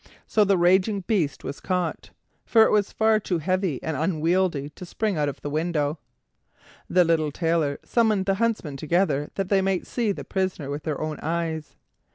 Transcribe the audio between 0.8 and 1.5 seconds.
beast